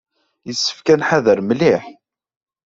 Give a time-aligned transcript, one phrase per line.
[0.47, 1.83] Yessefk ad nḥader mliḥ.